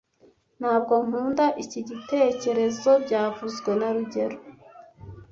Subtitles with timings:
[0.59, 4.37] Ntabwo nkunda iki gitekerezo byavuzwe na rugero